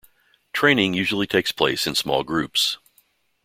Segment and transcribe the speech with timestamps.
[0.51, 2.79] Training usually takes place in small groups.